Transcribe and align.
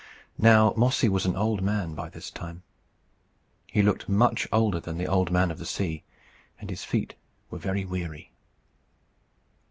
Now 0.39 0.73
Mossy 0.75 1.07
was 1.07 1.27
an 1.27 1.35
old 1.35 1.61
man 1.61 1.93
by 1.93 2.09
this 2.09 2.31
time. 2.31 2.63
He 3.67 3.83
looked 3.83 4.09
much 4.09 4.47
older 4.51 4.79
than 4.79 4.97
the 4.97 5.05
Old 5.05 5.29
Man 5.29 5.51
of 5.51 5.59
the 5.59 5.63
Sea, 5.67 6.01
and 6.59 6.71
his 6.71 6.83
feet 6.83 7.13
were 7.51 7.59
very 7.59 7.85
weary. 7.85 8.31